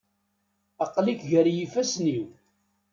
Aql-ik 0.83 1.21
gar 1.29 1.47
yifassen-iw. 1.55 2.25